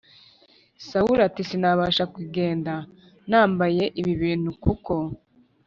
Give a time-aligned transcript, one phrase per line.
[0.87, 2.73] Sawuli Ati Sinabasha Kugenda
[3.29, 4.95] Nambaye Ibi Bintu Kuko